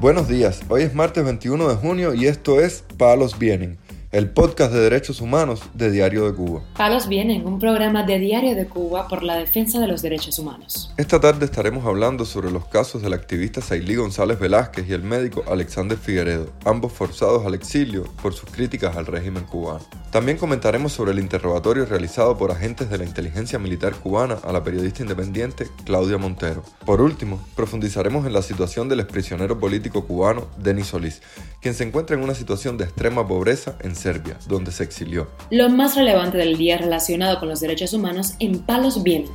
Buenos 0.00 0.28
días, 0.28 0.62
hoy 0.70 0.84
es 0.84 0.94
martes 0.94 1.22
21 1.22 1.68
de 1.68 1.74
junio 1.74 2.14
y 2.14 2.26
esto 2.26 2.58
es 2.58 2.82
Palos 2.96 3.38
Vienen 3.38 3.76
el 4.12 4.28
podcast 4.28 4.72
de 4.72 4.80
derechos 4.80 5.20
humanos 5.20 5.62
de 5.72 5.88
Diario 5.88 6.26
de 6.26 6.34
Cuba. 6.34 6.62
Palos 6.76 7.06
Vienen, 7.06 7.46
un 7.46 7.60
programa 7.60 8.02
de 8.02 8.18
Diario 8.18 8.56
de 8.56 8.66
Cuba 8.66 9.06
por 9.06 9.22
la 9.22 9.36
defensa 9.36 9.78
de 9.78 9.86
los 9.86 10.02
derechos 10.02 10.36
humanos. 10.40 10.92
Esta 10.96 11.20
tarde 11.20 11.44
estaremos 11.44 11.86
hablando 11.86 12.24
sobre 12.24 12.50
los 12.50 12.66
casos 12.66 13.02
del 13.02 13.12
activista 13.12 13.60
Sailí 13.60 13.94
González 13.94 14.40
Velázquez 14.40 14.88
y 14.88 14.94
el 14.94 15.04
médico 15.04 15.44
Alexander 15.46 15.96
Figueredo, 15.96 16.50
ambos 16.64 16.92
forzados 16.92 17.46
al 17.46 17.54
exilio 17.54 18.02
por 18.20 18.32
sus 18.32 18.50
críticas 18.50 18.96
al 18.96 19.06
régimen 19.06 19.44
cubano. 19.44 19.84
También 20.10 20.38
comentaremos 20.38 20.92
sobre 20.92 21.12
el 21.12 21.20
interrogatorio 21.20 21.86
realizado 21.86 22.36
por 22.36 22.50
agentes 22.50 22.90
de 22.90 22.98
la 22.98 23.04
inteligencia 23.04 23.60
militar 23.60 23.94
cubana 23.94 24.38
a 24.42 24.50
la 24.50 24.64
periodista 24.64 25.02
independiente 25.02 25.68
Claudia 25.84 26.18
Montero. 26.18 26.64
Por 26.84 27.00
último, 27.00 27.40
profundizaremos 27.54 28.26
en 28.26 28.32
la 28.32 28.42
situación 28.42 28.88
del 28.88 28.98
exprisionero 28.98 29.60
político 29.60 30.04
cubano 30.04 30.48
Denis 30.58 30.88
Solís, 30.88 31.22
quien 31.62 31.74
se 31.74 31.84
encuentra 31.84 32.16
en 32.16 32.24
una 32.24 32.34
situación 32.34 32.76
de 32.76 32.86
extrema 32.86 33.28
pobreza 33.28 33.76
en 33.82 33.94
Serbia, 34.00 34.38
donde 34.48 34.72
se 34.72 34.82
exilió. 34.82 35.28
Lo 35.50 35.68
más 35.68 35.94
relevante 35.94 36.38
del 36.38 36.56
día 36.56 36.78
relacionado 36.78 37.38
con 37.38 37.48
los 37.48 37.60
derechos 37.60 37.92
humanos 37.92 38.34
en 38.38 38.60
Palos 38.60 39.02
Vientos. 39.02 39.34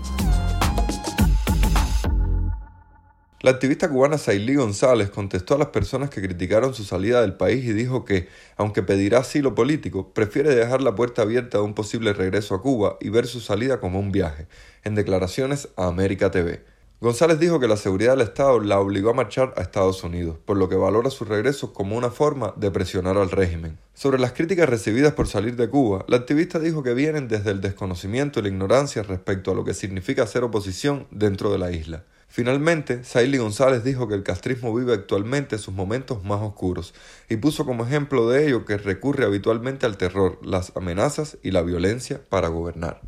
La 3.46 3.52
activista 3.52 3.88
cubana 3.88 4.18
Sailí 4.18 4.56
González 4.56 5.12
contestó 5.12 5.54
a 5.54 5.60
las 5.60 5.68
personas 5.68 6.10
que 6.10 6.20
criticaron 6.20 6.74
su 6.74 6.84
salida 6.84 7.22
del 7.22 7.36
país 7.36 7.64
y 7.64 7.74
dijo 7.74 8.04
que, 8.04 8.28
aunque 8.58 8.82
pedirá 8.82 9.20
asilo 9.20 9.54
político, 9.54 10.14
prefiere 10.14 10.56
dejar 10.56 10.82
la 10.82 10.96
puerta 10.96 11.22
abierta 11.22 11.60
a 11.60 11.62
un 11.62 11.76
posible 11.76 12.14
regreso 12.14 12.56
a 12.56 12.64
Cuba 12.64 12.98
y 13.00 13.10
ver 13.10 13.28
su 13.28 13.42
salida 13.42 13.80
como 13.80 14.00
un 14.00 14.12
viaje, 14.12 14.48
en 14.84 14.96
declaraciones 14.96 15.70
a 15.78 15.86
América 15.86 16.32
TV. 16.32 16.66
González 17.06 17.38
dijo 17.38 17.60
que 17.60 17.68
la 17.68 17.78
seguridad 17.78 18.14
del 18.14 18.22
Estado 18.22 18.60
la 18.60 18.80
obligó 18.80 19.12
a 19.12 19.14
marchar 19.14 19.54
a 19.58 19.62
Estados 19.62 20.04
Unidos, 20.04 20.40
por 20.44 20.58
lo 20.58 20.70
que 20.70 20.76
valora 20.76 21.12
su 21.12 21.24
regreso 21.24 21.72
como 21.72 21.96
una 21.96 22.10
forma 22.10 22.56
de 22.56 22.72
presionar 22.72 23.16
al 23.16 23.30
régimen. 23.30 23.78
Sobre 23.94 24.18
las 24.18 24.32
críticas 24.32 24.68
recibidas 24.68 25.14
por 25.14 25.28
salir 25.28 25.56
de 25.56 25.70
Cuba, 25.70 26.04
la 26.08 26.18
activista 26.18 26.58
dijo 26.58 26.82
que 26.82 26.96
vienen 26.96 27.28
desde 27.28 27.52
el 27.52 27.62
desconocimiento 27.62 28.40
y 28.40 28.42
la 28.42 28.50
ignorancia 28.50 29.04
respecto 29.04 29.52
a 29.52 29.54
lo 29.54 29.64
que 29.64 29.76
significa 29.76 30.24
hacer 30.24 30.44
oposición 30.44 31.06
dentro 31.12 31.52
de 31.52 31.60
la 31.60 31.72
isla. 31.72 32.06
Finalmente, 32.28 33.04
Saily 33.04 33.38
González 33.38 33.84
dijo 33.84 34.08
que 34.08 34.16
el 34.16 34.24
castrismo 34.24 34.74
vive 34.74 34.96
actualmente 34.96 35.60
sus 35.60 35.76
momentos 35.76 36.24
más 36.24 36.42
oscuros 36.42 36.96
y 37.30 37.36
puso 37.36 37.68
como 37.68 37.86
ejemplo 37.86 38.28
de 38.32 38.48
ello 38.48 38.66
que 38.66 38.80
recurre 38.80 39.26
habitualmente 39.26 39.86
al 39.86 39.98
terror, 39.98 40.40
las 40.44 40.76
amenazas 40.76 41.38
y 41.44 41.52
la 41.52 41.62
violencia 41.62 42.20
para 42.30 42.48
gobernar. 42.48 43.00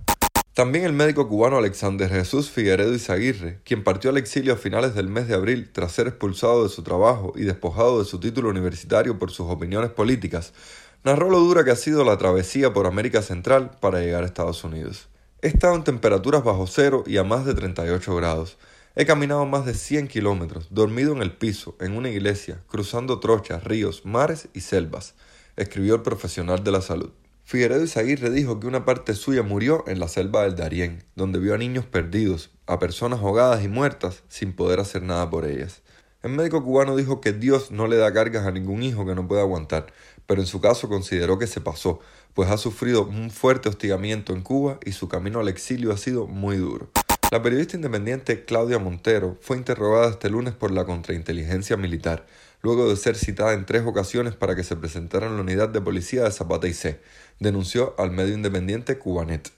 También 0.57 0.85
el 0.85 0.93
médico 0.93 1.27
cubano 1.27 1.57
Alexander 1.57 2.09
Jesús 2.09 2.49
Figueredo 2.49 2.91
Izaguirre, 2.91 3.59
quien 3.63 3.83
partió 3.83 4.09
al 4.09 4.17
exilio 4.17 4.53
a 4.53 4.57
finales 4.57 4.95
del 4.95 5.07
mes 5.07 5.27
de 5.27 5.35
abril 5.35 5.69
tras 5.71 5.91
ser 5.91 6.07
expulsado 6.07 6.63
de 6.63 6.69
su 6.69 6.81
trabajo 6.81 7.31
y 7.35 7.43
despojado 7.43 7.99
de 7.99 8.05
su 8.05 8.19
título 8.19 8.49
universitario 8.49 9.19
por 9.19 9.29
sus 9.29 9.51
opiniones 9.51 9.91
políticas, 9.91 10.53
narró 11.03 11.29
lo 11.29 11.37
dura 11.41 11.63
que 11.63 11.69
ha 11.69 11.75
sido 11.75 12.03
la 12.03 12.17
travesía 12.17 12.73
por 12.73 12.87
América 12.87 13.21
Central 13.21 13.69
para 13.79 13.99
llegar 13.99 14.23
a 14.23 14.25
Estados 14.25 14.63
Unidos. 14.63 15.09
He 15.43 15.47
estado 15.49 15.75
en 15.75 15.83
temperaturas 15.83 16.43
bajo 16.43 16.65
cero 16.65 17.03
y 17.05 17.17
a 17.17 17.23
más 17.23 17.45
de 17.45 17.53
38 17.53 18.15
grados. 18.15 18.57
He 18.95 19.05
caminado 19.05 19.45
más 19.45 19.63
de 19.63 19.75
100 19.75 20.07
kilómetros, 20.07 20.69
dormido 20.71 21.11
en 21.11 21.21
el 21.21 21.33
piso, 21.33 21.75
en 21.79 21.95
una 21.95 22.09
iglesia, 22.09 22.63
cruzando 22.67 23.19
trochas, 23.19 23.63
ríos, 23.63 24.07
mares 24.07 24.47
y 24.55 24.61
selvas, 24.61 25.13
escribió 25.55 25.93
el 25.93 26.01
profesional 26.01 26.63
de 26.63 26.71
la 26.71 26.81
salud. 26.81 27.11
Figueredo 27.47 27.81
Izaguirre 27.81 28.29
dijo 28.29 28.59
que 28.59 28.67
una 28.67 28.83
parte 28.83 29.13
suya 29.13 29.41
murió 29.41 29.85
en 29.87 30.01
la 30.01 30.09
selva 30.09 30.43
del 30.43 30.57
Darién, 30.57 31.05
donde 31.15 31.39
vio 31.39 31.53
a 31.53 31.57
niños 31.57 31.85
perdidos, 31.85 32.51
a 32.65 32.77
personas 32.77 33.21
ahogadas 33.21 33.63
y 33.63 33.69
muertas 33.69 34.23
sin 34.27 34.51
poder 34.51 34.81
hacer 34.81 35.01
nada 35.01 35.29
por 35.29 35.45
ellas. 35.45 35.81
El 36.23 36.31
médico 36.31 36.61
cubano 36.61 36.97
dijo 36.97 37.21
que 37.21 37.31
Dios 37.31 37.71
no 37.71 37.87
le 37.87 37.95
da 37.95 38.11
cargas 38.11 38.45
a 38.45 38.51
ningún 38.51 38.83
hijo 38.83 39.05
que 39.05 39.15
no 39.15 39.29
pueda 39.29 39.43
aguantar, 39.43 39.87
pero 40.25 40.41
en 40.41 40.45
su 40.45 40.59
caso 40.59 40.89
consideró 40.89 41.39
que 41.39 41.47
se 41.47 41.61
pasó, 41.61 42.01
pues 42.33 42.49
ha 42.49 42.57
sufrido 42.57 43.07
un 43.07 43.31
fuerte 43.31 43.69
hostigamiento 43.69 44.33
en 44.33 44.41
Cuba 44.41 44.77
y 44.83 44.91
su 44.91 45.07
camino 45.07 45.39
al 45.39 45.47
exilio 45.47 45.93
ha 45.93 45.97
sido 45.97 46.27
muy 46.27 46.57
duro. 46.57 46.89
La 47.31 47.41
periodista 47.41 47.77
independiente 47.77 48.43
Claudia 48.43 48.77
Montero 48.77 49.37
fue 49.39 49.55
interrogada 49.55 50.09
este 50.09 50.29
lunes 50.29 50.53
por 50.53 50.71
la 50.71 50.83
contrainteligencia 50.83 51.77
militar, 51.77 52.25
luego 52.61 52.89
de 52.89 52.95
ser 52.95 53.15
citada 53.15 53.53
en 53.53 53.65
tres 53.65 53.83
ocasiones 53.85 54.35
para 54.35 54.55
que 54.55 54.63
se 54.63 54.75
presentara 54.75 55.27
en 55.27 55.35
la 55.35 55.41
unidad 55.41 55.69
de 55.69 55.81
policía 55.81 56.23
de 56.23 56.31
Zapata 56.31 56.67
y 56.67 56.73
C, 56.73 56.99
denunció 57.39 57.95
al 57.97 58.11
medio 58.11 58.33
independiente 58.33 58.97
Cubanet. 58.97 59.51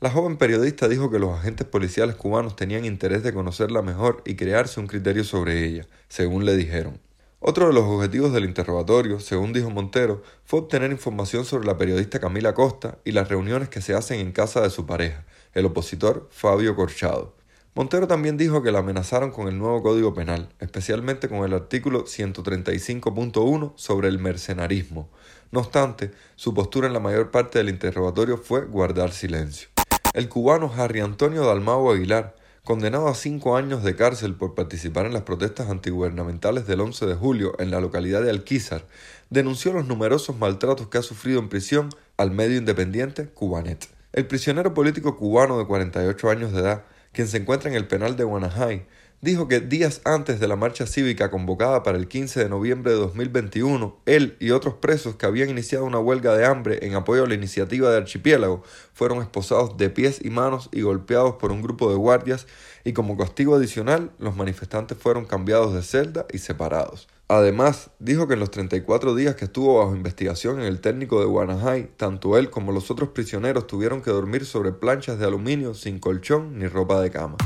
La 0.00 0.10
joven 0.10 0.36
periodista 0.36 0.88
dijo 0.88 1.10
que 1.10 1.18
los 1.18 1.38
agentes 1.38 1.66
policiales 1.66 2.16
cubanos 2.16 2.56
tenían 2.56 2.84
interés 2.84 3.22
de 3.22 3.32
conocerla 3.32 3.80
mejor 3.80 4.22
y 4.26 4.34
crearse 4.34 4.80
un 4.80 4.86
criterio 4.86 5.24
sobre 5.24 5.64
ella, 5.64 5.86
según 6.08 6.44
le 6.44 6.56
dijeron. 6.56 7.00
Otro 7.40 7.68
de 7.68 7.74
los 7.74 7.84
objetivos 7.84 8.32
del 8.32 8.44
interrogatorio, 8.44 9.20
según 9.20 9.52
dijo 9.52 9.70
Montero, 9.70 10.22
fue 10.44 10.60
obtener 10.60 10.90
información 10.90 11.44
sobre 11.44 11.66
la 11.66 11.76
periodista 11.76 12.18
Camila 12.18 12.54
Costa 12.54 12.98
y 13.04 13.12
las 13.12 13.28
reuniones 13.28 13.68
que 13.68 13.82
se 13.82 13.94
hacen 13.94 14.18
en 14.20 14.32
casa 14.32 14.62
de 14.62 14.70
su 14.70 14.86
pareja, 14.86 15.24
el 15.52 15.66
opositor 15.66 16.28
Fabio 16.30 16.74
Corchado. 16.74 17.34
Montero 17.76 18.06
también 18.06 18.36
dijo 18.36 18.62
que 18.62 18.70
la 18.70 18.78
amenazaron 18.78 19.32
con 19.32 19.48
el 19.48 19.58
nuevo 19.58 19.82
Código 19.82 20.14
Penal, 20.14 20.48
especialmente 20.60 21.28
con 21.28 21.38
el 21.38 21.52
artículo 21.52 22.04
135.1 22.04 23.72
sobre 23.74 24.06
el 24.06 24.20
mercenarismo. 24.20 25.08
No 25.50 25.58
obstante, 25.58 26.12
su 26.36 26.54
postura 26.54 26.86
en 26.86 26.92
la 26.92 27.00
mayor 27.00 27.32
parte 27.32 27.58
del 27.58 27.68
interrogatorio 27.68 28.38
fue 28.38 28.64
guardar 28.64 29.10
silencio. 29.10 29.70
El 30.12 30.28
cubano 30.28 30.72
Harry 30.76 31.00
Antonio 31.00 31.44
Dalmau 31.44 31.90
Aguilar, 31.90 32.36
condenado 32.62 33.08
a 33.08 33.14
cinco 33.16 33.56
años 33.56 33.82
de 33.82 33.96
cárcel 33.96 34.36
por 34.36 34.54
participar 34.54 35.06
en 35.06 35.12
las 35.12 35.22
protestas 35.22 35.68
antigubernamentales 35.68 36.68
del 36.68 36.80
11 36.80 37.06
de 37.06 37.14
julio 37.16 37.54
en 37.58 37.72
la 37.72 37.80
localidad 37.80 38.22
de 38.22 38.30
Alquizar, 38.30 38.84
denunció 39.30 39.72
los 39.72 39.88
numerosos 39.88 40.38
maltratos 40.38 40.86
que 40.86 40.98
ha 40.98 41.02
sufrido 41.02 41.40
en 41.40 41.48
prisión 41.48 41.88
al 42.18 42.30
medio 42.30 42.56
independiente 42.56 43.26
Cubanet. 43.30 43.88
El 44.12 44.28
prisionero 44.28 44.74
político 44.74 45.16
cubano 45.16 45.58
de 45.58 45.66
48 45.66 46.30
años 46.30 46.52
de 46.52 46.60
edad 46.60 46.84
quien 47.14 47.28
se 47.28 47.38
encuentra 47.38 47.70
en 47.70 47.76
el 47.76 47.86
penal 47.86 48.16
de 48.16 48.24
Guanajay, 48.24 48.84
dijo 49.20 49.48
que 49.48 49.60
días 49.60 50.00
antes 50.04 50.40
de 50.40 50.48
la 50.48 50.56
marcha 50.56 50.86
cívica 50.86 51.30
convocada 51.30 51.82
para 51.82 51.96
el 51.96 52.08
15 52.08 52.40
de 52.40 52.48
noviembre 52.48 52.92
de 52.92 52.98
2021, 52.98 53.96
él 54.06 54.36
y 54.40 54.50
otros 54.50 54.74
presos 54.74 55.16
que 55.16 55.26
habían 55.26 55.50
iniciado 55.50 55.84
una 55.84 55.98
huelga 55.98 56.36
de 56.36 56.44
hambre 56.44 56.80
en 56.82 56.94
apoyo 56.94 57.24
a 57.24 57.26
la 57.26 57.34
iniciativa 57.34 57.90
de 57.90 57.96
Archipiélago 57.96 58.62
fueron 58.92 59.22
esposados 59.22 59.76
de 59.76 59.90
pies 59.90 60.20
y 60.22 60.30
manos 60.30 60.68
y 60.72 60.82
golpeados 60.82 61.36
por 61.36 61.52
un 61.52 61.62
grupo 61.62 61.90
de 61.90 61.96
guardias 61.96 62.46
y 62.84 62.92
como 62.92 63.16
castigo 63.16 63.54
adicional 63.54 64.10
los 64.18 64.36
manifestantes 64.36 64.98
fueron 64.98 65.24
cambiados 65.24 65.74
de 65.74 65.82
celda 65.82 66.26
y 66.32 66.38
separados. 66.38 67.08
Además, 67.28 67.90
dijo 67.98 68.28
que 68.28 68.34
en 68.34 68.40
los 68.40 68.50
34 68.50 69.14
días 69.14 69.34
que 69.34 69.46
estuvo 69.46 69.78
bajo 69.78 69.96
investigación 69.96 70.60
en 70.60 70.66
el 70.66 70.80
técnico 70.80 71.20
de 71.20 71.26
Guanajay, 71.26 71.92
tanto 71.96 72.36
él 72.36 72.50
como 72.50 72.70
los 72.70 72.90
otros 72.90 73.08
prisioneros 73.08 73.66
tuvieron 73.66 74.02
que 74.02 74.10
dormir 74.10 74.44
sobre 74.44 74.72
planchas 74.72 75.18
de 75.18 75.24
aluminio 75.24 75.72
sin 75.72 75.98
colchón 75.98 76.58
ni 76.58 76.66
ropa 76.66 77.00
de 77.00 77.10
cama. 77.10 77.36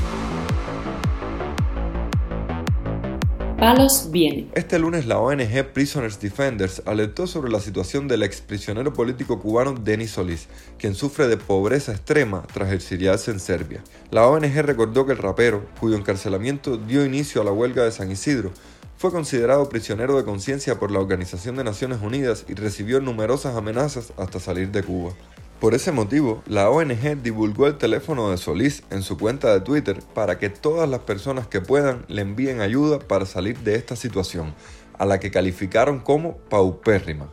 Este 4.53 4.79
lunes 4.79 5.05
la 5.05 5.19
ONG 5.19 5.65
Prisoners 5.73 6.21
Defenders 6.21 6.81
alertó 6.85 7.27
sobre 7.27 7.51
la 7.51 7.59
situación 7.59 8.07
del 8.07 8.23
ex 8.23 8.39
prisionero 8.39 8.93
político 8.93 9.41
cubano 9.41 9.73
Denis 9.73 10.11
Solís, 10.11 10.47
quien 10.77 10.95
sufre 10.95 11.27
de 11.27 11.35
pobreza 11.35 11.91
extrema 11.91 12.47
tras 12.53 12.71
exiliarse 12.71 13.31
en 13.31 13.41
Serbia. 13.41 13.83
La 14.11 14.25
ONG 14.27 14.61
recordó 14.61 15.05
que 15.05 15.11
el 15.11 15.17
rapero, 15.17 15.65
cuyo 15.77 15.97
encarcelamiento 15.97 16.77
dio 16.77 17.05
inicio 17.05 17.41
a 17.41 17.43
la 17.43 17.51
huelga 17.51 17.83
de 17.83 17.91
San 17.91 18.09
Isidro, 18.09 18.53
fue 18.95 19.11
considerado 19.11 19.67
prisionero 19.67 20.15
de 20.15 20.23
conciencia 20.23 20.79
por 20.79 20.89
la 20.89 20.99
Organización 20.99 21.57
de 21.57 21.65
Naciones 21.65 21.99
Unidas 22.01 22.45
y 22.47 22.53
recibió 22.53 23.01
numerosas 23.01 23.57
amenazas 23.57 24.13
hasta 24.15 24.39
salir 24.39 24.71
de 24.71 24.83
Cuba. 24.83 25.11
Por 25.59 25.73
ese 25.73 25.91
motivo, 25.91 26.41
la 26.47 26.69
ONG 26.69 27.21
divulgó 27.21 27.67
el 27.67 27.77
teléfono 27.77 28.31
de 28.31 28.37
Solís 28.37 28.83
en 28.91 29.03
su 29.03 29.17
cuenta 29.17 29.53
de 29.53 29.59
Twitter 29.59 30.01
para 30.13 30.37
que 30.37 30.49
todas 30.49 30.87
las 30.87 31.01
personas 31.01 31.47
que 31.47 31.59
puedan 31.59 32.05
le 32.07 32.21
envíen 32.21 32.61
ayuda 32.61 32.99
para 32.99 33.25
salir 33.25 33.57
de 33.59 33.75
esta 33.75 33.97
situación, 33.97 34.53
a 34.97 35.05
la 35.05 35.19
que 35.19 35.31
calificaron 35.31 35.99
como 35.99 36.37
paupérrima. 36.49 37.29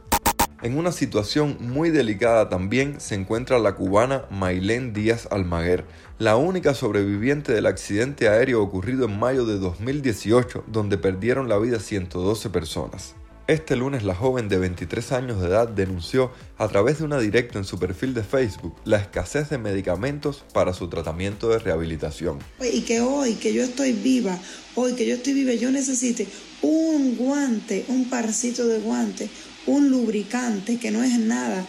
En 0.61 0.77
una 0.77 0.91
situación 0.91 1.57
muy 1.61 1.91
delicada 1.91 2.49
también 2.49 3.01
se 3.01 3.15
encuentra 3.15 3.61
la 3.61 3.77
cubana 3.77 4.25
Mailén 4.29 4.93
Díaz 4.93 5.29
Almaguer, 5.31 5.85
la 6.19 6.35
única 6.35 6.75
sobreviviente 6.75 7.53
del 7.53 7.67
accidente 7.67 8.29
aéreo 8.29 8.61
ocurrido 8.61 9.05
en 9.05 9.21
mayo 9.21 9.47
de 9.47 9.59
2018, 9.61 10.65
donde 10.67 10.99
perdieron 10.99 11.49
la 11.49 11.59
vida 11.59 11.79
112 11.79 12.51
personas. 12.51 13.15
Este 13.49 13.77
lunes 13.77 14.03
la 14.03 14.17
joven 14.17 14.49
de 14.49 14.59
23 14.59 15.13
años 15.13 15.41
de 15.41 15.47
edad 15.47 15.69
denunció 15.69 16.33
a 16.59 16.67
través 16.67 16.99
de 16.99 17.05
una 17.05 17.21
directa 17.21 17.61
en 17.61 17.65
su 17.65 17.79
perfil 17.79 18.13
de 18.13 18.25
Facebook 18.25 18.75
la 18.85 18.97
escasez 18.97 19.51
de 19.51 19.59
medicamentos 19.59 20.43
para 20.53 20.75
su 20.75 20.89
tratamiento 20.89 21.49
de 21.51 21.61
rehabilitación. 21.61 22.41
Y 22.61 22.81
que 22.81 23.03
hoy 23.03 23.35
que 23.35 23.55
yo 23.55 23.63
estoy 23.63 23.93
viva, 23.93 24.37
hoy 24.75 24.95
que 24.95 25.07
yo 25.07 25.15
estoy 25.15 25.35
viva, 25.35 25.55
yo 25.55 25.71
necesite 25.71 26.27
un 26.61 27.15
guante, 27.17 27.85
un 27.87 28.11
parcito 28.11 28.67
de 28.67 28.81
guante, 28.81 29.31
un 29.67 29.91
lubricante 29.91 30.79
que 30.79 30.91
no 30.91 31.05
es 31.05 31.17
nada, 31.17 31.65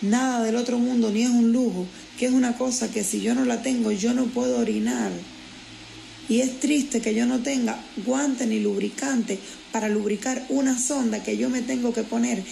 nada 0.00 0.42
del 0.42 0.56
otro 0.56 0.78
mundo, 0.78 1.10
ni 1.10 1.24
es 1.24 1.30
un 1.30 1.52
lujo, 1.52 1.86
que 2.18 2.24
es 2.24 2.32
una 2.32 2.56
cosa 2.56 2.90
que 2.90 3.04
si 3.04 3.20
yo 3.20 3.34
no 3.34 3.44
la 3.44 3.60
tengo, 3.60 3.92
yo 3.92 4.14
no 4.14 4.24
puedo 4.28 4.58
orinar. 4.58 5.10
Y 6.28 6.40
es 6.40 6.60
triste 6.60 7.00
que 7.00 7.14
yo 7.14 7.26
no 7.26 7.40
tenga 7.40 7.82
guante 8.04 8.46
ni 8.46 8.60
lubricante 8.60 9.38
para 9.72 9.88
lubricar 9.88 10.44
una 10.50 10.78
sonda 10.78 11.22
que 11.22 11.36
yo 11.36 11.48
me 11.48 11.62
tengo 11.62 11.92
que 11.92 12.02
poner 12.02 12.42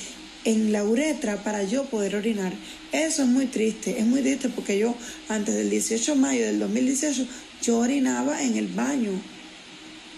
en 0.45 0.73
la 0.73 0.85
uretra 0.85 1.43
para 1.43 1.65
yo 1.65 1.85
poder 1.85 2.17
orinar. 2.17 2.53
Eso 2.93 3.23
es 3.23 3.29
muy 3.29 3.47
triste, 3.47 3.99
es 3.99 4.07
muy 4.07 4.23
triste 4.23 4.49
porque 4.49 4.79
yo 4.79 4.95
antes 5.29 5.55
del 5.55 5.69
18 5.69 6.15
de 6.15 6.21
mayo 6.21 6.47
del 6.47 6.59
2018 6.61 7.27
yo 7.63 7.79
orinaba 7.79 8.43
en 8.43 8.57
el 8.57 8.69
baño. 8.69 9.11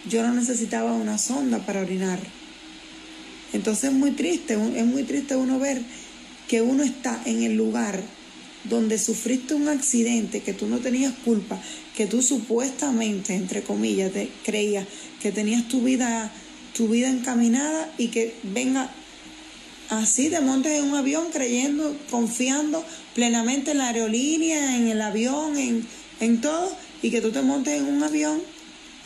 Yo 0.09 0.23
no 0.23 0.33
necesitaba 0.35 0.93
una 0.93 1.19
sonda 1.19 1.59
para 1.65 1.81
orinar. 1.81 2.21
Entonces 3.53 3.85
es 3.85 3.93
muy 3.93 4.13
triste, 4.13 4.55
es 4.55 4.87
muy 4.87 5.03
triste 5.05 5.35
uno 5.35 5.59
ver 5.59 5.83
que 6.47 6.61
uno 6.63 6.83
está 6.83 7.21
en 7.25 7.43
el 7.43 7.57
lugar 7.57 8.03
donde 8.65 8.99
sufriste 8.99 9.55
un 9.55 9.69
accidente 9.69 10.43
que 10.43 10.53
tú 10.53 10.67
no 10.67 10.79
tenías 10.79 11.15
culpa, 11.25 11.61
que 11.97 12.07
tú 12.07 12.23
supuestamente, 12.23 13.35
entre 13.35 13.63
comillas, 13.63 14.13
te 14.13 14.31
creías 14.45 14.87
que 15.21 15.33
tenías 15.33 15.67
tu 15.69 15.83
vida, 15.83 16.31
tu 16.77 16.89
vida 16.89 17.09
encaminada 17.09 17.93
y 17.99 18.09
que 18.09 18.35
venga 18.43 18.91
así 19.91 20.29
te 20.29 20.41
montes 20.41 20.73
en 20.73 20.85
un 20.85 20.97
avión 20.97 21.29
creyendo, 21.33 21.97
confiando 22.11 22.85
plenamente 23.15 23.71
en 23.73 23.79
la 23.79 23.89
aerolínea, 23.89 24.77
en 24.77 24.89
el 24.89 25.01
avión, 25.01 25.57
en, 25.57 25.87
en 26.21 26.41
todo, 26.41 26.71
y 27.03 27.11
que 27.11 27.21
tú 27.21 27.31
te 27.31 27.43
montes 27.43 27.79
en 27.79 27.87
un 27.87 28.03
avión 28.03 28.41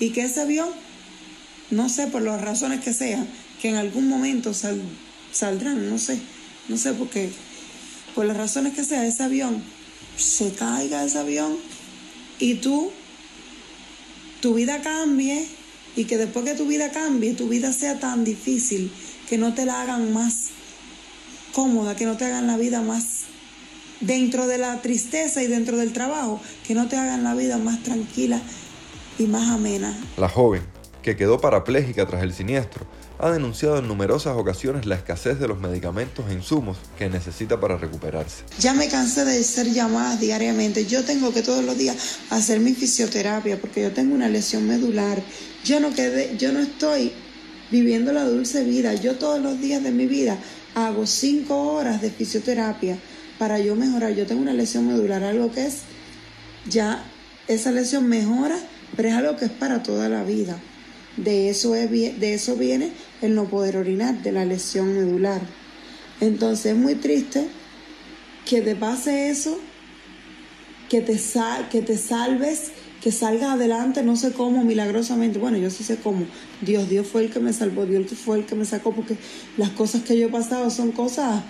y 0.00 0.10
que 0.10 0.22
ese 0.22 0.40
avión, 0.40 0.68
no 1.70 1.88
sé 1.88 2.08
por 2.08 2.22
las 2.22 2.40
razones 2.40 2.80
que 2.80 2.92
sean, 2.92 3.26
que 3.60 3.68
en 3.68 3.76
algún 3.76 4.08
momento 4.08 4.52
saldrán, 4.52 5.88
no 5.88 5.98
sé, 5.98 6.18
no 6.68 6.76
sé 6.76 6.92
por 6.92 7.08
qué, 7.08 7.30
por 8.14 8.26
las 8.26 8.36
razones 8.36 8.74
que 8.74 8.84
sea, 8.84 9.06
ese 9.06 9.22
avión 9.22 9.62
se 10.16 10.52
caiga 10.52 11.04
ese 11.04 11.18
avión 11.18 11.56
y 12.38 12.54
tú, 12.56 12.90
tu 14.40 14.54
vida 14.54 14.82
cambie 14.82 15.46
y 15.96 16.04
que 16.04 16.16
después 16.16 16.44
que 16.44 16.54
tu 16.54 16.66
vida 16.66 16.90
cambie, 16.90 17.34
tu 17.34 17.48
vida 17.48 17.72
sea 17.72 17.98
tan 17.98 18.24
difícil 18.24 18.92
que 19.28 19.38
no 19.38 19.54
te 19.54 19.64
la 19.64 19.82
hagan 19.82 20.12
más 20.12 20.48
cómoda, 21.52 21.96
que 21.96 22.06
no 22.06 22.16
te 22.16 22.24
hagan 22.24 22.46
la 22.46 22.56
vida 22.56 22.82
más 22.82 23.22
dentro 24.00 24.46
de 24.46 24.58
la 24.58 24.82
tristeza 24.82 25.42
y 25.42 25.46
dentro 25.46 25.76
del 25.76 25.92
trabajo, 25.92 26.40
que 26.66 26.74
no 26.74 26.88
te 26.88 26.96
hagan 26.96 27.22
la 27.22 27.34
vida 27.34 27.58
más 27.58 27.82
tranquila 27.82 28.40
y 29.18 29.24
más 29.24 29.48
amena. 29.50 29.96
La 30.16 30.28
joven, 30.28 30.62
que 31.02 31.16
quedó 31.16 31.40
parapléjica 31.40 32.06
tras 32.06 32.22
el 32.22 32.32
siniestro, 32.32 32.86
ha 33.18 33.30
denunciado 33.30 33.78
en 33.78 33.88
numerosas 33.88 34.36
ocasiones 34.36 34.86
la 34.86 34.96
escasez 34.96 35.38
de 35.38 35.48
los 35.48 35.58
medicamentos 35.58 36.24
e 36.28 36.32
insumos 36.32 36.78
que 36.98 37.08
necesita 37.08 37.60
para 37.60 37.76
recuperarse. 37.76 38.44
Ya 38.58 38.74
me 38.74 38.88
cansé 38.88 39.24
de 39.24 39.42
ser 39.44 39.72
llamada 39.72 40.16
diariamente. 40.16 40.86
Yo 40.86 41.04
tengo 41.04 41.32
que 41.32 41.42
todos 41.42 41.64
los 41.64 41.78
días 41.78 41.96
hacer 42.30 42.60
mi 42.60 42.74
fisioterapia 42.74 43.60
porque 43.60 43.82
yo 43.82 43.92
tengo 43.92 44.14
una 44.14 44.28
lesión 44.28 44.66
medular. 44.66 45.22
Yo 45.64 45.78
no 45.78 45.94
quedé, 45.94 46.36
yo 46.36 46.52
no 46.52 46.60
estoy 46.60 47.12
viviendo 47.70 48.12
la 48.12 48.24
dulce 48.24 48.64
vida. 48.64 48.94
Yo 48.94 49.16
todos 49.16 49.40
los 49.40 49.60
días 49.60 49.82
de 49.82 49.92
mi 49.92 50.06
vida 50.06 50.38
hago 50.74 51.06
cinco 51.06 51.74
horas 51.74 52.00
de 52.00 52.10
fisioterapia 52.10 52.98
para 53.38 53.58
yo 53.58 53.76
mejorar. 53.76 54.14
Yo 54.14 54.26
tengo 54.26 54.42
una 54.42 54.52
lesión 54.52 54.86
medular, 54.88 55.22
algo 55.22 55.52
que 55.52 55.66
es 55.66 55.82
ya 56.68 57.04
esa 57.46 57.70
lesión 57.72 58.08
mejora, 58.08 58.58
pero 58.96 59.08
es 59.08 59.14
algo 59.14 59.36
que 59.36 59.44
es 59.44 59.50
para 59.50 59.82
toda 59.82 60.08
la 60.08 60.24
vida. 60.24 60.58
De 61.16 61.50
eso, 61.50 61.74
es, 61.74 61.90
de 61.90 62.34
eso 62.34 62.56
viene 62.56 62.92
el 63.20 63.34
no 63.34 63.44
poder 63.44 63.76
orinar, 63.76 64.22
de 64.22 64.32
la 64.32 64.44
lesión 64.44 64.94
medular. 64.94 65.42
Entonces 66.20 66.66
es 66.66 66.76
muy 66.76 66.94
triste 66.94 67.48
que 68.46 68.62
te 68.62 68.74
pase 68.74 69.28
eso, 69.28 69.58
que 70.88 71.00
te, 71.00 71.20
que 71.70 71.82
te 71.82 71.96
salves, 71.98 72.72
que 73.02 73.12
salgas 73.12 73.50
adelante, 73.50 74.02
no 74.02 74.16
sé 74.16 74.32
cómo, 74.32 74.64
milagrosamente. 74.64 75.38
Bueno, 75.38 75.58
yo 75.58 75.70
sí 75.70 75.84
sé 75.84 75.96
cómo. 75.96 76.24
Dios, 76.60 76.88
Dios 76.88 77.06
fue 77.06 77.24
el 77.24 77.30
que 77.30 77.40
me 77.40 77.52
salvó, 77.52 77.84
Dios 77.84 78.06
fue 78.14 78.38
el 78.38 78.46
que 78.46 78.54
me 78.54 78.64
sacó, 78.64 78.94
porque 78.94 79.16
las 79.56 79.70
cosas 79.70 80.02
que 80.02 80.16
yo 80.18 80.28
he 80.28 80.30
pasado 80.30 80.70
son 80.70 80.92
cosas 80.92 81.42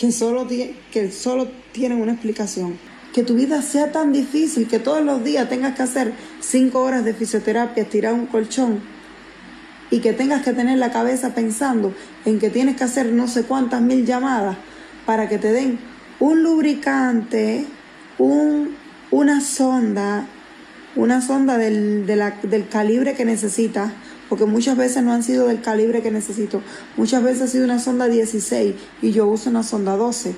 que 0.00 0.12
solo, 0.12 0.48
que 0.48 1.10
solo 1.10 1.48
tienen 1.72 2.00
una 2.00 2.12
explicación 2.12 2.78
que 3.14 3.22
tu 3.22 3.34
vida 3.34 3.62
sea 3.62 3.92
tan 3.92 4.12
difícil 4.12 4.66
que 4.66 4.80
todos 4.80 5.04
los 5.04 5.22
días 5.22 5.48
tengas 5.48 5.76
que 5.76 5.82
hacer 5.84 6.12
cinco 6.40 6.80
horas 6.80 7.04
de 7.04 7.14
fisioterapia, 7.14 7.88
tirar 7.88 8.12
un 8.12 8.26
colchón 8.26 8.82
y 9.90 10.00
que 10.00 10.12
tengas 10.12 10.42
que 10.42 10.52
tener 10.52 10.78
la 10.78 10.90
cabeza 10.90 11.34
pensando 11.34 11.94
en 12.24 12.38
que 12.38 12.50
tienes 12.50 12.76
que 12.76 12.84
hacer 12.84 13.12
no 13.12 13.28
sé 13.28 13.44
cuántas 13.44 13.80
mil 13.80 14.06
llamadas 14.06 14.56
para 15.06 15.28
que 15.28 15.38
te 15.38 15.52
den 15.52 15.78
un 16.20 16.42
lubricante, 16.42 17.66
un, 18.18 18.74
una 19.10 19.40
sonda, 19.40 20.26
una 20.96 21.20
sonda 21.20 21.58
del, 21.58 22.06
del 22.06 22.68
calibre 22.68 23.14
que 23.14 23.24
necesitas, 23.24 23.92
porque 24.28 24.46
muchas 24.46 24.76
veces 24.76 25.02
no 25.02 25.12
han 25.12 25.22
sido 25.22 25.46
del 25.48 25.60
calibre 25.60 26.02
que 26.02 26.10
necesito, 26.10 26.62
muchas 26.96 27.22
veces 27.22 27.42
ha 27.42 27.46
sido 27.48 27.64
una 27.64 27.78
sonda 27.78 28.08
16 28.08 28.74
y 29.02 29.12
yo 29.12 29.26
uso 29.26 29.50
una 29.50 29.62
sonda 29.62 29.96
12 29.96 30.34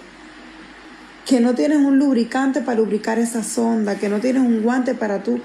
que 1.27 1.41
no 1.41 1.55
tienes 1.55 1.79
un 1.79 1.99
lubricante 1.99 2.61
para 2.61 2.79
lubricar 2.79 3.19
esa 3.19 3.43
sonda, 3.43 3.97
que 3.97 4.09
no 4.09 4.21
tienes 4.21 4.43
un 4.43 4.63
guante 4.63 4.95
para 4.95 5.25
tú 5.25 5.41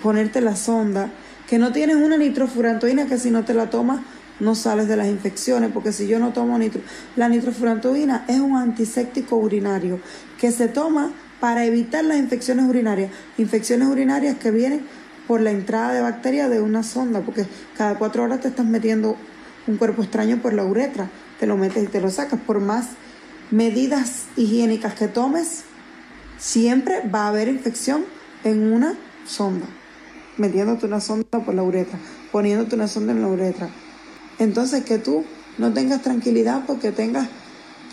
ponerte 0.00 0.40
la 0.40 0.54
sonda, 0.54 1.10
que 1.52 1.58
no 1.58 1.70
tienes 1.70 1.96
una 1.96 2.16
nitrofurantoína 2.16 3.04
que 3.04 3.18
si 3.18 3.30
no 3.30 3.44
te 3.44 3.52
la 3.52 3.68
tomas 3.68 4.00
no 4.40 4.54
sales 4.54 4.88
de 4.88 4.96
las 4.96 5.06
infecciones, 5.06 5.70
porque 5.70 5.92
si 5.92 6.06
yo 6.06 6.18
no 6.18 6.32
tomo 6.32 6.56
nitro, 6.56 6.80
la 7.14 7.28
nitrofurantoína 7.28 8.24
es 8.26 8.40
un 8.40 8.56
antiséptico 8.56 9.36
urinario 9.36 10.00
que 10.40 10.50
se 10.50 10.68
toma 10.68 11.12
para 11.40 11.66
evitar 11.66 12.06
las 12.06 12.16
infecciones 12.16 12.64
urinarias, 12.64 13.10
infecciones 13.36 13.88
urinarias 13.88 14.38
que 14.38 14.50
vienen 14.50 14.86
por 15.28 15.42
la 15.42 15.50
entrada 15.50 15.92
de 15.92 16.00
bacterias 16.00 16.48
de 16.48 16.62
una 16.62 16.82
sonda, 16.82 17.20
porque 17.20 17.44
cada 17.76 17.98
cuatro 17.98 18.22
horas 18.22 18.40
te 18.40 18.48
estás 18.48 18.64
metiendo 18.64 19.14
un 19.66 19.76
cuerpo 19.76 20.00
extraño 20.00 20.38
por 20.40 20.54
la 20.54 20.64
uretra, 20.64 21.10
te 21.38 21.46
lo 21.46 21.58
metes 21.58 21.84
y 21.84 21.86
te 21.88 22.00
lo 22.00 22.10
sacas, 22.10 22.40
por 22.40 22.60
más 22.60 22.86
medidas 23.50 24.22
higiénicas 24.38 24.94
que 24.94 25.06
tomes, 25.06 25.64
siempre 26.38 27.02
va 27.14 27.26
a 27.26 27.28
haber 27.28 27.48
infección 27.48 28.06
en 28.42 28.72
una 28.72 28.94
sonda, 29.26 29.66
metiéndote 30.38 30.86
una 30.86 31.00
sonda 31.00 31.40
por 31.44 31.54
la 31.54 31.62
uretra, 31.62 31.98
poniéndote 32.30 32.74
una 32.74 32.88
sonda 32.88 33.12
en 33.12 33.22
la 33.22 33.28
uretra. 33.28 33.68
Entonces 34.38 34.84
que 34.84 34.98
tú 34.98 35.24
no 35.58 35.72
tengas 35.72 36.02
tranquilidad 36.02 36.64
porque 36.66 36.92
tengas 36.92 37.28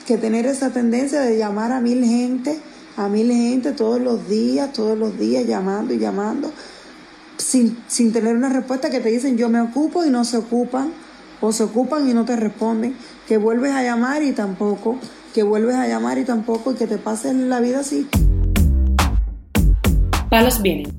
que 0.05 0.17
tener 0.17 0.45
esa 0.45 0.71
tendencia 0.71 1.21
de 1.21 1.37
llamar 1.37 1.71
a 1.71 1.81
mil 1.81 2.03
gente, 2.03 2.59
a 2.97 3.07
mil 3.07 3.31
gente 3.31 3.71
todos 3.73 4.01
los 4.01 4.27
días, 4.27 4.73
todos 4.73 4.97
los 4.97 5.17
días 5.17 5.45
llamando 5.45 5.93
y 5.93 5.99
llamando, 5.99 6.51
sin, 7.37 7.77
sin 7.87 8.11
tener 8.11 8.35
una 8.35 8.49
respuesta 8.49 8.89
que 8.89 8.99
te 8.99 9.09
dicen 9.09 9.37
yo 9.37 9.49
me 9.49 9.61
ocupo 9.61 10.05
y 10.05 10.09
no 10.09 10.25
se 10.25 10.37
ocupan, 10.37 10.91
o 11.41 11.51
se 11.51 11.63
ocupan 11.63 12.09
y 12.09 12.13
no 12.13 12.25
te 12.25 12.35
responden, 12.35 12.95
que 13.27 13.37
vuelves 13.37 13.73
a 13.73 13.83
llamar 13.83 14.23
y 14.23 14.31
tampoco 14.33 14.97
que 15.33 15.43
vuelves 15.43 15.75
a 15.75 15.87
llamar 15.87 16.17
y 16.17 16.25
tampoco 16.25 16.71
y 16.71 16.75
que 16.75 16.87
te 16.87 16.97
pases 16.97 17.35
la 17.35 17.59
vida 17.59 17.79
así. 17.79 18.07
Palos 20.29 20.61
Vienen, 20.61 20.98